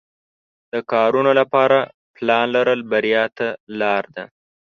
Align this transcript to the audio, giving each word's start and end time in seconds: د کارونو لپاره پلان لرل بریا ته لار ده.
د 0.73 0.75
کارونو 0.91 1.31
لپاره 1.39 1.79
پلان 2.15 2.45
لرل 2.55 2.79
بریا 2.91 3.23
ته 3.37 3.47
لار 3.79 4.03
ده. 4.15 4.23